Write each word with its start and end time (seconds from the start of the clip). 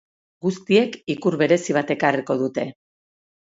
Guztiek 0.45 0.97
ikur 1.15 1.37
berezi 1.41 1.77
bat 1.79 1.93
ekarriko 1.97 2.39
dute. 2.41 2.67